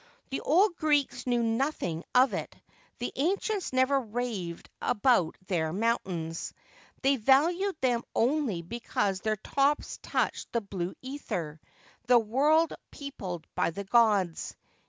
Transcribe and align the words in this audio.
The 0.31 0.41
old 0.41 0.79
G 0.79 0.87
reeks 0.87 1.27
knew 1.27 1.43
nothing 1.43 2.03
of 2.15 2.33
ib. 2.33 2.55
The 2.97 3.11
ancients 3.15 3.71
never 3.71 3.99
raved 3.99 4.67
about 4.81 5.37
their 5.45 5.71
mountains. 5.73 6.55
They 7.03 7.17
valued 7.17 7.75
them 7.81 8.03
only 8.15 8.63
because 8.63 9.21
their 9.21 9.35
tops 9.35 9.99
touched 10.01 10.53
the 10.53 10.61
blue 10.61 10.95
ether, 11.03 11.61
the 12.07 12.17
world 12.17 12.73
peopled 12.89 13.45
by 13.53 13.69
the 13.69 13.83
gods. 13.83 14.55